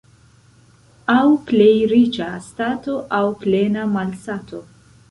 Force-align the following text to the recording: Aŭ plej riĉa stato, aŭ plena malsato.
Aŭ 1.17 1.27
plej 1.51 1.69
riĉa 1.93 2.31
stato, 2.47 2.99
aŭ 3.21 3.25
plena 3.45 3.87
malsato. 3.97 4.69